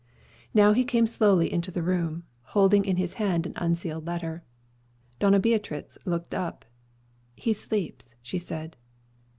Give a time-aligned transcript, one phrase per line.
[0.55, 2.23] Now he came slowly into the room,
[2.57, 4.43] holding in his hand an unsealed letter.
[5.19, 6.65] Doña Beatriz looked up.
[7.35, 8.77] "He sleeps," she said.